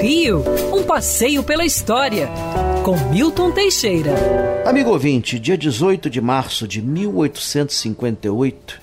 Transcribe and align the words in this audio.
Rio, 0.00 0.44
um 0.72 0.82
passeio 0.82 1.42
pela 1.42 1.64
história, 1.64 2.28
com 2.84 2.96
Milton 3.10 3.50
Teixeira. 3.50 4.12
Amigo 4.64 4.90
ouvinte, 4.90 5.38
dia 5.38 5.56
18 5.56 6.08
de 6.08 6.20
março 6.20 6.68
de 6.68 6.80
1858, 6.82 8.80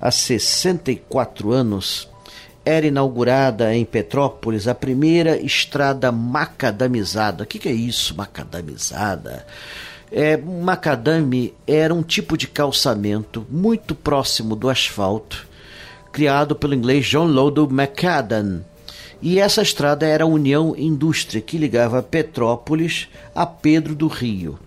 há 0.00 0.10
64 0.10 1.50
anos, 1.50 2.08
era 2.64 2.86
inaugurada 2.86 3.74
em 3.74 3.84
Petrópolis 3.84 4.66
a 4.66 4.74
primeira 4.74 5.36
estrada 5.36 6.10
macadamizada. 6.10 7.44
O 7.44 7.46
que, 7.46 7.68
é 7.68 7.72
isso, 7.72 8.16
macadamizada? 8.16 9.46
É, 10.10 10.36
macadame 10.36 11.52
era 11.66 11.92
um 11.92 12.02
tipo 12.02 12.36
de 12.36 12.46
calçamento 12.46 13.44
muito 13.50 13.94
próximo 13.94 14.54
do 14.54 14.68
asfalto, 14.70 15.46
criado 16.12 16.54
pelo 16.54 16.74
inglês 16.74 17.06
John 17.06 17.26
Lodo 17.26 17.68
Macadam. 17.68 18.62
E 19.22 19.38
essa 19.38 19.62
estrada 19.62 20.06
era 20.06 20.24
a 20.24 20.26
União 20.26 20.74
Indústria, 20.76 21.40
que 21.40 21.58
ligava 21.58 22.02
Petrópolis 22.02 23.08
a 23.34 23.46
Pedro 23.46 23.94
do 23.94 24.06
Rio. 24.06 24.58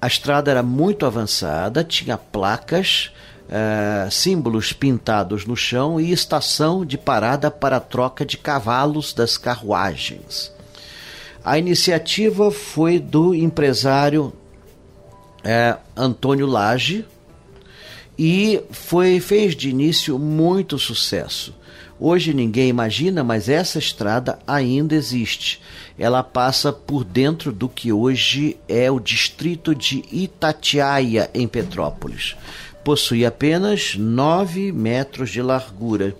A 0.00 0.06
estrada 0.06 0.50
era 0.50 0.62
muito 0.62 1.04
avançada, 1.06 1.82
tinha 1.82 2.16
placas 2.16 3.12
é, 3.48 4.08
símbolos 4.10 4.72
pintados 4.72 5.46
no 5.46 5.56
chão 5.56 6.00
e 6.00 6.12
estação 6.12 6.84
de 6.84 6.98
parada 6.98 7.50
para 7.50 7.80
troca 7.80 8.24
de 8.24 8.36
cavalos 8.36 9.12
das 9.12 9.36
carruagens. 9.36 10.52
A 11.44 11.58
iniciativa 11.58 12.50
foi 12.50 12.98
do 12.98 13.34
empresário 13.34 14.32
é, 15.42 15.76
Antônio 15.96 16.46
Lage 16.46 17.06
e 18.18 18.60
foi 18.70 19.20
fez 19.20 19.54
de 19.54 19.68
início 19.68 20.18
muito 20.18 20.78
sucesso. 20.78 21.54
Hoje 22.00 22.32
ninguém 22.32 22.68
imagina, 22.68 23.24
mas 23.24 23.48
essa 23.48 23.78
estrada 23.78 24.38
ainda 24.46 24.94
existe. 24.94 25.60
Ela 25.98 26.22
passa 26.22 26.72
por 26.72 27.04
dentro 27.04 27.50
do 27.50 27.68
que 27.68 27.92
hoje 27.92 28.56
é 28.68 28.90
o 28.90 29.00
distrito 29.00 29.74
de 29.74 30.04
Itatiaia, 30.12 31.28
em 31.34 31.46
Petrópolis 31.48 32.36
possui 32.88 33.26
apenas 33.26 33.96
9 33.96 34.72
metros 34.72 35.28
de 35.28 35.42
largura 35.42 36.16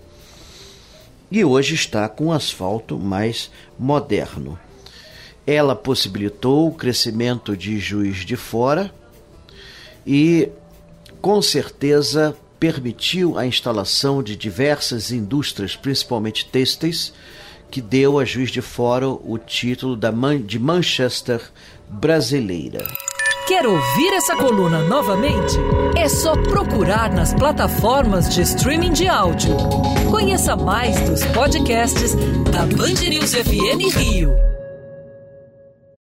e 1.31 1.43
hoje 1.43 1.73
está 1.73 2.07
com 2.07 2.31
asfalto 2.31 2.95
mais 2.99 3.49
moderno. 3.77 4.55
Ela 5.47 5.75
possibilitou 5.75 6.67
o 6.67 6.73
crescimento 6.75 7.57
de 7.57 7.79
Juiz 7.79 8.17
de 8.17 8.35
Fora 8.35 8.93
e, 10.05 10.49
com 11.21 11.41
certeza, 11.41 12.35
permitiu 12.59 13.37
a 13.37 13.45
instalação 13.45 14.21
de 14.21 14.35
diversas 14.35 15.11
indústrias, 15.11 15.75
principalmente 15.75 16.45
têxteis, 16.45 17.13
que 17.71 17.81
deu 17.81 18.19
a 18.19 18.25
Juiz 18.25 18.51
de 18.51 18.61
Fora 18.61 19.07
o 19.07 19.37
título 19.37 19.97
de 20.45 20.59
Manchester 20.59 21.41
brasileira. 21.87 22.85
Quer 23.47 23.65
ouvir 23.65 24.13
essa 24.13 24.35
coluna 24.35 24.83
novamente? 24.83 25.55
É 25.97 26.07
só 26.07 26.33
procurar 26.33 27.11
nas 27.11 27.33
plataformas 27.33 28.29
de 28.33 28.41
streaming 28.41 28.93
de 28.93 29.07
áudio. 29.07 29.55
Conheça 30.11 30.55
mais 30.55 30.99
dos 31.09 31.23
podcasts 31.25 32.13
da 32.51 32.65
Band 32.65 33.09
News 33.09 33.33
FM 33.33 33.95
Rio. 33.95 34.48